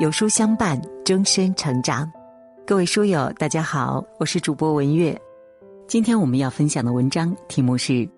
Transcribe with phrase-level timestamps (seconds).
[0.00, 2.10] 有书相伴，终身成长。
[2.66, 5.20] 各位书友，大家好，我是主播文月。
[5.86, 8.08] 今天我们要分享的文章题目是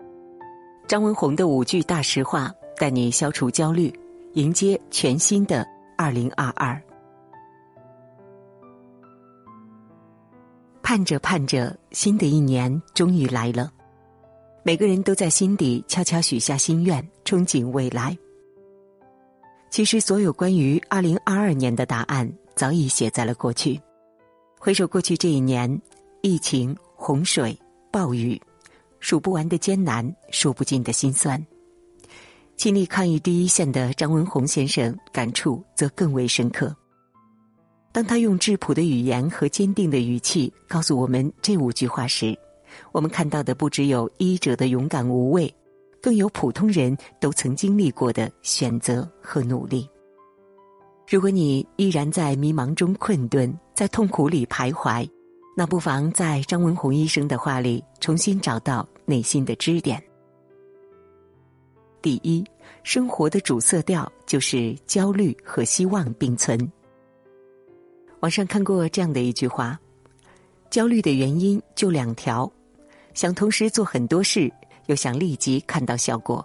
[0.87, 3.93] 张文红的五句大实话，带你消除焦虑，
[4.35, 5.67] 迎接全新的
[5.99, 6.81] 二零二二。
[10.81, 13.69] 盼着盼着，新的一年终于来了。
[14.63, 18.17] 每个人都在心底悄悄许下心愿，憧憬未来。
[19.75, 23.81] 其实，所有关于二零二二年的答案早已写在了过去。
[24.57, 25.69] 回首过去这一年，
[26.23, 27.59] 疫情、洪水、
[27.91, 28.41] 暴雨，
[29.01, 31.45] 数不完的艰难，数不尽的辛酸。
[32.57, 36.73] 亲历抗疫第一线的张文宏先生感触则更为深刻。
[37.91, 42.39] 当他用质朴的语言和坚定的语气告诉我们这五句话时，
[42.93, 45.53] 我们看到的不只有医者的勇敢无畏。
[46.05, 49.89] 更有普通人都曾经历过的选择和努力。
[51.09, 55.09] 如果你依然在迷茫中困顿，在痛苦里徘徊，
[55.57, 59.99] 那不妨在张文宏医生的话里重新找到内心的支点。
[62.03, 62.45] 第一，
[62.83, 66.71] 生活的主色调就是焦虑和希望并存。
[68.21, 69.81] 网上看过这样的一句话：
[70.69, 72.53] 焦虑的原因就两条，
[73.15, 74.53] 想同时做很多事。
[74.87, 76.45] 又想立即看到效果。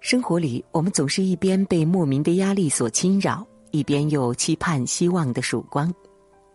[0.00, 5.92] 生活里，我们总是一边被莫名的压力所侵扰，一边又期盼希望的曙光。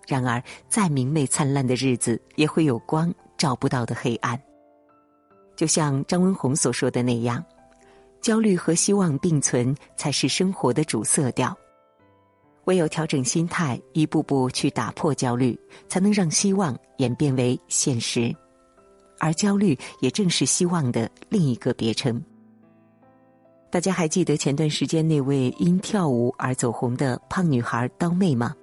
[0.07, 4.41] 然而，再明媚灿烂的日子，也会有光照不到的黑暗。
[5.55, 7.43] 就像张文宏所说的那样，
[8.21, 11.55] 焦虑和希望并存，才是生活的主色调。
[12.65, 18.33] 唯有调整心态，一步步去打破焦虑，才能让希望演变为现实。
[19.23, 22.21] 而焦虑也正是希望的另一个别称。
[23.71, 28.53] 大家还记得前段时间那位因跳舞而走红的胖女孩刀妹吗？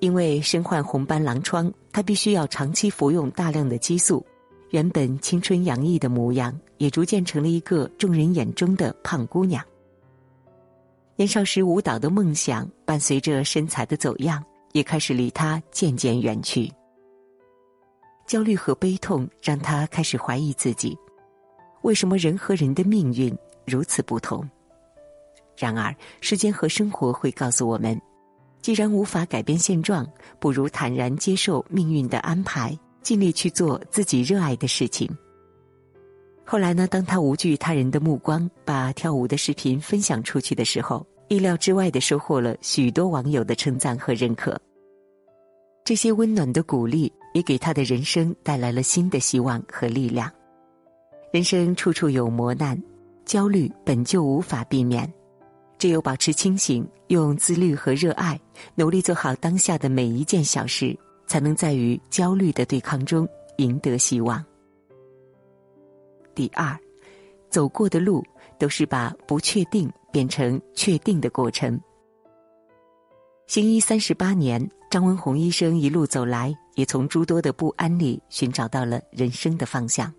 [0.00, 4.24] 因为身患红斑狼疮，她必须要长期服用大量的激素，
[4.70, 9.62] 原本青春洋溢的模样也逐渐成了一个众人眼中的胖姑娘。
[11.16, 14.42] 年少时舞蹈的梦想，伴随着身材的走样，
[14.72, 16.72] 也开始离她渐渐远去。
[18.26, 20.98] 焦虑和悲痛让他开始怀疑自己：
[21.82, 23.32] 为什么人和人的命运
[23.64, 24.48] 如此不同？
[25.56, 27.98] 然而，时间和生活会告诉我们，
[28.60, 30.06] 既然无法改变现状，
[30.40, 35.08] 不如坦然接受命运的安排，尽力去做自己热爱的事情。
[36.44, 36.86] 后来呢？
[36.88, 44.60] 当他无惧他人的目光，把跳舞的视频分享出去的时候，意料之外的收获了许多网友的称赞和认可。
[45.84, 47.12] 这些温暖的鼓励。
[47.36, 50.32] 也给他的人生带来了新的希望和力量。
[51.30, 52.82] 人生处处有磨难，
[53.26, 55.12] 焦虑本就无法避免，
[55.76, 58.40] 只有保持清醒，用自律和热爱，
[58.74, 64.42] 努力做好当下的每一件小事，才能在与焦虑的对抗中赢得希望。
[66.34, 66.74] 第二，
[67.50, 68.24] 走过的路
[68.58, 71.78] 都是把不确定变成确定的过程。
[73.46, 80.12] 行医三十八年，张文宏医生一路走来，也从诸多的不安里寻找到了人生的方向。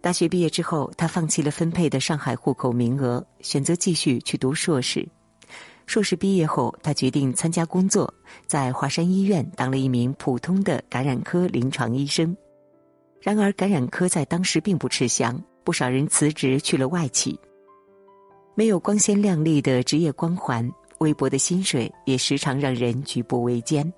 [0.00, 5.06] 大学毕业之后，他放弃了分配的上海户口名额，选择继续去读硕士。
[5.86, 8.12] 硕士毕业后，他决定参加工作，
[8.46, 12.34] 在华山医院当了一名普通的感染科临床医生。
[13.20, 17.36] 然而，感染科在当时并不吃香，不少人辞职去了外企，
[18.54, 20.70] 没有光鲜亮丽的职业光环。
[20.98, 23.92] 微薄的薪水也时常让人举步维艰。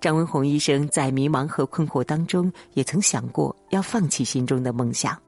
[0.00, 5.20] 张文宏医生在迷茫和困惑当中，也曾想过要放弃心中的梦想。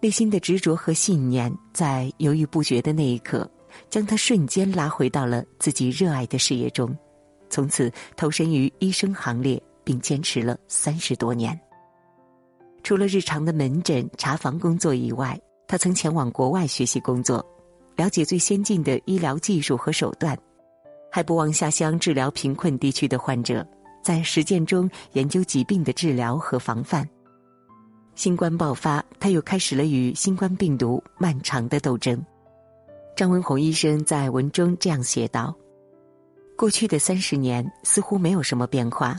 [0.00, 3.48] 内心的执着和信念，在犹豫不决的那一刻，
[3.88, 6.94] 将他瞬间拉回到了自己热爱的事业中。
[7.48, 11.58] 从此投身于医生行列，并坚持了三十多年。
[12.82, 17.42] 除了日常的门诊查房工作以外，他曾前往国外学习工作。
[17.96, 20.36] 了解最先进的医疗技术和手段，
[21.10, 23.66] 还不忘下乡治疗贫困地区的患者，
[24.02, 27.08] 在实践中研究疾病的治疗和防范。
[28.14, 32.24] 新冠爆发，他又开始了与新冠病毒漫长的斗争。
[33.16, 35.54] 张文宏医生在文中这样写道
[36.56, 39.16] ：“过去的三十年似乎没有什么变化，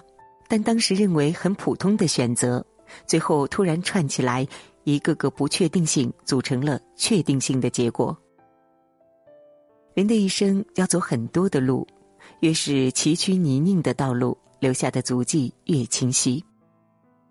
[0.49, 2.65] 但当时认为很普通的选择，
[3.05, 4.45] 最后突然串起来，
[4.83, 8.17] 一个个不确定性组成了确定性的结果。”
[9.95, 11.87] 人的一生要走很多的路，
[12.41, 16.43] 越是崎岖泥泞的道路，留下的足迹越清晰。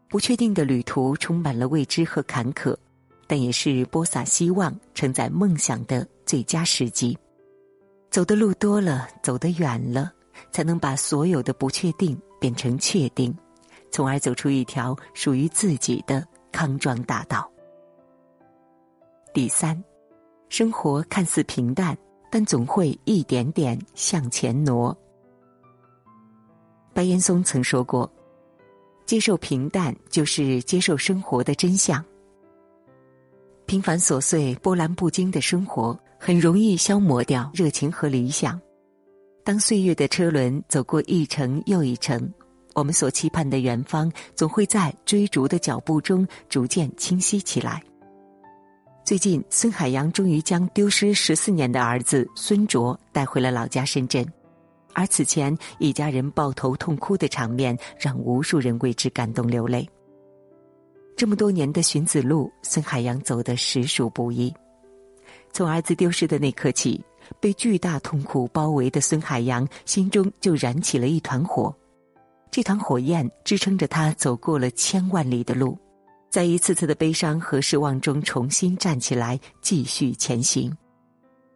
[0.09, 2.75] 不确定的旅途充满了未知和坎坷，
[3.27, 7.15] 但也是播撒希望、承载梦想的最佳时机。
[8.11, 10.11] 走的路多了，走得远了，
[10.51, 13.37] 才能把所有的不确定变成确定，
[13.91, 17.47] 从而走出一条属于自己的康庄大道。
[19.35, 19.85] 第三，
[20.49, 21.95] 生活看似平淡，
[22.35, 24.93] 但总会一点点向前挪。
[26.93, 28.13] 白岩松曾说过
[29.07, 32.05] ：“接受平淡，就是接受生活的真相。
[33.67, 38.61] 平凡琐碎、波澜不惊的生活，很容易消磨掉热情和理想。
[39.45, 42.29] 当岁月的车轮走过一程又一程，
[42.75, 47.81] 我们所期盼的远方，总会在追逐的脚步中逐渐清晰起来。”
[49.05, 54.27] 最近，孙海洋终于将丢失十四年的儿子孙卓带回了老家深圳。
[54.95, 59.87] 而此前一家人抱头痛哭的场面，让无数人为之感动流泪。
[61.19, 64.51] 这么多年的寻子路，孙海洋走得实属不易。
[65.53, 67.05] 从儿子丢失的那刻起，
[67.39, 71.77] 被巨大痛苦包围的孙海洋心中就燃起了一团火，
[72.51, 75.79] 这团火焰支撑着他走过了千万里的路，
[76.35, 80.77] 在一次次的悲伤和失望中重新站起来，继续前行。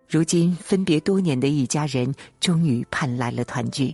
[0.06, 3.92] 如今分别多年的一家人，终于盼来了团聚。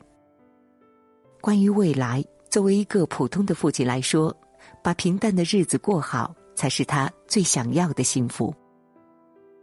[1.40, 4.36] 关于未来，作为一个普通的父亲来说，
[4.82, 8.54] 把平淡的日子过好，才是他最想要的幸福。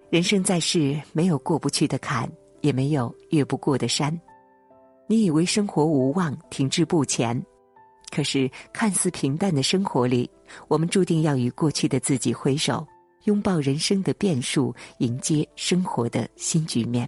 [0.10, 2.28] 人生在世，没有过不去的坎，
[2.62, 4.20] 也没有越不过的山。
[5.06, 7.40] 你以为生活无望，停滞不前，
[8.12, 10.30] 可是看似平淡的生活里，
[10.68, 12.86] 我们注定要与过去的自己挥手。
[13.26, 17.08] 拥抱人生的变数，迎接生活的新局面。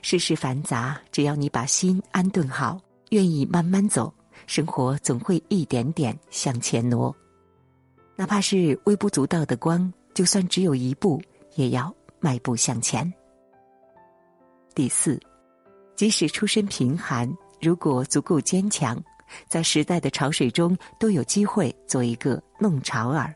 [0.00, 2.80] 世事繁杂，只要你把心安顿好，
[3.10, 4.10] 愿意慢慢走，
[4.46, 7.14] 生活总会一点点向前挪。
[8.16, 11.20] 哪怕是微不足道的光，就算只有一步，
[11.56, 13.12] 也要迈步向前。
[14.74, 15.20] 第四，
[15.94, 17.30] 即使出身贫寒，
[17.60, 18.98] 如果足够坚强，
[19.48, 23.34] 在时代的潮水中，都有机会做一个弄潮儿。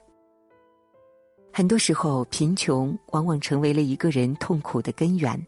[1.53, 5.47] 很多时候，贫穷往往成为了一个人痛苦的根源。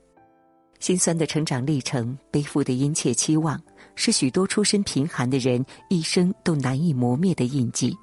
[0.81, 3.61] 心酸的成长历程，背负的殷切期望，
[3.95, 7.97] 是许多出身贫寒的人一生都难以磨灭的印记。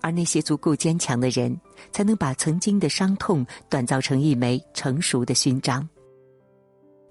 [0.00, 1.54] 而那些足够坚强的人，
[1.92, 5.86] 才能把曾经的伤痛锻造成一枚成熟的勋章。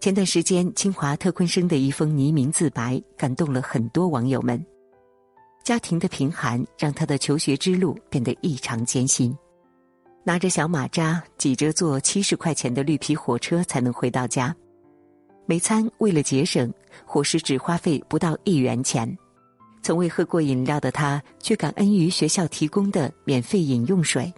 [0.02, 4.60] 前段时间，清华特困生的一封匿名自白，感动了很多网友们。
[5.64, 9.32] 家庭的贫寒，让他的求学之路变得异常艰辛。
[10.24, 14.56] 拿着小马扎，挤着坐七十块钱的绿皮火车才能回到家。
[15.46, 16.74] 每餐为了节省，
[17.06, 19.16] 伙食只花费不到一元钱。
[19.84, 24.34] 从未喝过饮料的他，却感恩于学校提供的免费饮用水。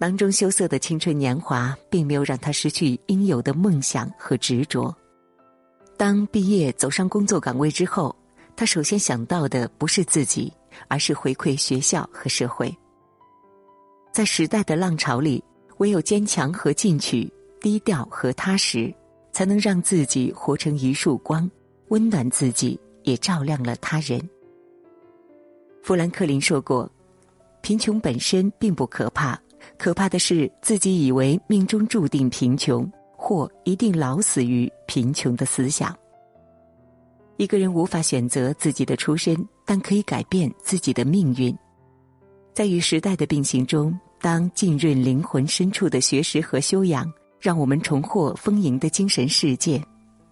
[0.00, 4.96] 囊中羞涩的青春年华，并没有让他失去应有的梦想和执着。
[5.98, 8.16] 当毕业走上工作岗位之后，
[8.56, 10.50] 他首先想到的不是自己，
[10.88, 12.74] 而是回馈学校和社会。
[14.10, 15.44] 在时代的浪潮里，
[15.76, 17.30] 唯有坚强和进取，
[17.60, 18.90] 低调和踏实，
[19.32, 21.48] 才能让自己活成一束光，
[21.88, 24.18] 温暖自己，也照亮了他人。
[25.82, 26.90] 富兰克林说过
[27.60, 29.38] ：“贫穷本身并不可怕，
[29.78, 35.96] 可怕的是自己以为命中注定贫穷，或一定老死于贫穷的思想。”
[37.36, 41.56] 一个人无法选择自己的出身，但可以改变自己的命运。
[42.52, 49.82] 在与时代的并行中，当浸润灵魂深处的学识和修养，让我们重获丰盈的精神世界，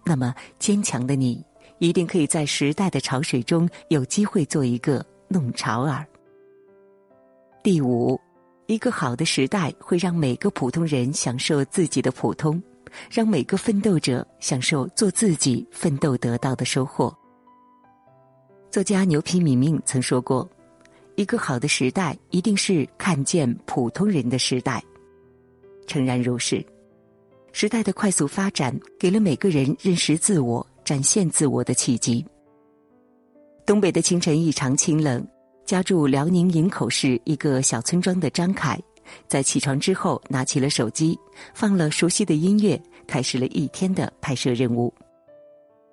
[0.05, 1.43] 那么坚强的你，
[1.79, 6.05] 一定可以在时代的潮水中有机会做一个弄潮儿。
[7.63, 8.19] 第五，
[8.69, 12.61] 一个好的时代会让每个普通人享受自己的普通，
[13.09, 17.11] 让每个奋斗者享受做自己奋斗得到的收获。
[18.69, 20.47] 作家牛皮敏敏曾说过。
[21.15, 24.83] 一个好的时代，一定是看见普通人的时代。
[25.87, 26.63] 诚然如是，
[27.51, 32.23] 时代的快速发展，给了每个人认识自我、展现自我的契机。
[33.65, 35.27] 东北的清晨异常清冷，
[35.69, 38.81] 家住辽宁营口市一个小村庄的张凯，
[39.27, 41.15] 在起床之后，拿起了手机，
[41.53, 44.91] 放了熟悉的音乐，开始了一天的拍摄任务。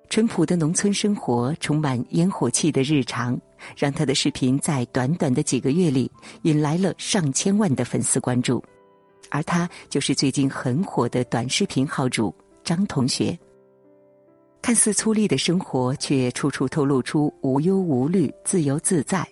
[0.09, 3.39] 淳朴的农村生活，充满烟火气的日常，
[3.77, 8.63] 让他的视频在短短的几个月里引来了上千万的粉丝关注。
[9.29, 13.37] 而他就是最近很火的短视频号主张同学。
[14.59, 19.23] 看似粗粝的生活，却处处透露出无忧无虑、自由自在。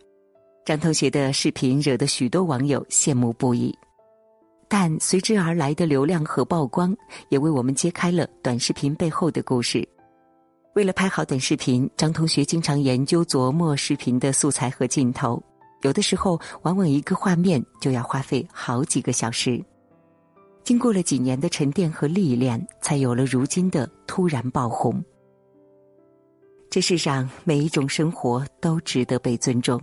[0.65, 3.72] 张同学的视频惹得许多网友羡慕不已。
[4.67, 6.98] 但随之而来的流量和曝光，
[7.29, 9.88] 也为我们揭开了短视频背后的故事。
[10.74, 15.41] 为了拍好短视频，张同学经常研究琢磨视频的素材和镜头，
[15.84, 19.63] 有的时候往往一个画面就要花费好几个小时。
[20.63, 25.01] 经过了几年的沉淀和历练，才有了如今的突然爆红。
[26.72, 29.79] 这世上每一种生活都值得被尊重。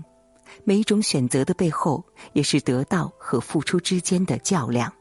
[0.64, 4.92] 每一种选择的背后，也是得到和付出之间的较量。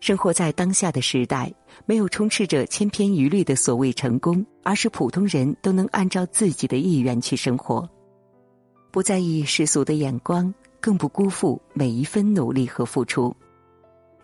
[0.00, 1.52] 生活在当下的时代，
[1.84, 7.86] 没有充斥着千篇一律的所谓成功，而是普通人都能按照自己的意愿去生活，
[8.90, 13.36] 不在意世俗的眼光，更不辜负每一分努力和付出，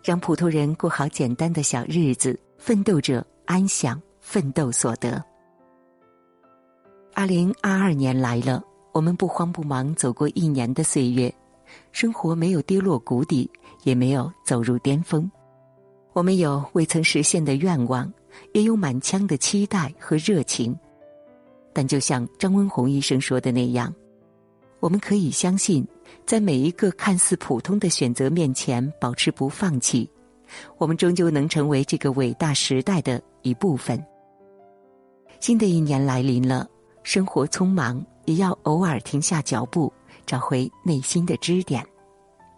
[0.03, 5.23] 让普通人过好简单的小日子，奋斗者安享奋斗所得。
[7.13, 8.65] 二零二二年来了。
[8.97, 11.31] 我们不慌不忙走过一年的岁月，
[11.93, 13.51] 生活没有跌落谷底，
[13.83, 15.31] 也没有走入巅峰。
[16.15, 18.11] 我们有未曾实现的愿望，
[18.55, 20.75] 也有满腔的期待和热情。
[21.75, 23.95] 但就像张文宏医生说的那样，
[24.81, 25.87] 我们可以相信，
[26.25, 30.11] 在每一个看似普通的选择面前保持不放弃，
[30.79, 34.03] 我们终究能成为这个伟大时代的一部分。
[35.39, 36.67] 新的一年来临了，
[37.03, 38.03] 生活匆忙。
[38.27, 39.93] 也要偶尔停下脚步，
[40.27, 41.85] 找回内心的支点，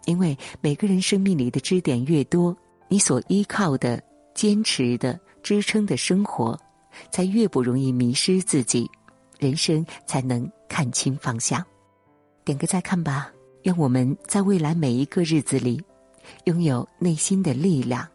[0.05, 2.55] 因为每个人生命里的支点越多，
[2.87, 6.59] 你所依靠的、坚持的、支撑的生活，
[7.11, 8.89] 才越不容易迷失自己，
[9.37, 11.63] 人生才能看清方向。
[12.43, 13.31] 点个再看吧，
[13.63, 15.81] 愿我们在未来每一个日子里，
[16.45, 18.07] 拥有内心的力量，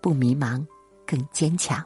[0.00, 0.64] 不迷茫，
[1.06, 1.84] 更坚强。